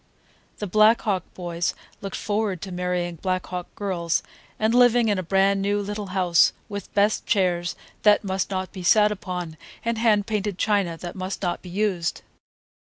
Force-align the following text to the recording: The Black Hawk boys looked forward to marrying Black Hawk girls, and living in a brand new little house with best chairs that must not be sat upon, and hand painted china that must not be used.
The 0.57 0.65
Black 0.65 1.01
Hawk 1.01 1.23
boys 1.35 1.75
looked 2.01 2.15
forward 2.15 2.59
to 2.63 2.71
marrying 2.71 3.17
Black 3.17 3.45
Hawk 3.45 3.67
girls, 3.75 4.23
and 4.57 4.73
living 4.73 5.09
in 5.09 5.19
a 5.19 5.21
brand 5.21 5.61
new 5.61 5.79
little 5.79 6.07
house 6.07 6.53
with 6.67 6.91
best 6.95 7.27
chairs 7.27 7.75
that 8.01 8.23
must 8.23 8.49
not 8.49 8.71
be 8.71 8.81
sat 8.81 9.11
upon, 9.11 9.57
and 9.85 9.99
hand 9.99 10.25
painted 10.25 10.57
china 10.57 10.97
that 10.97 11.13
must 11.13 11.43
not 11.43 11.61
be 11.61 11.69
used. 11.69 12.23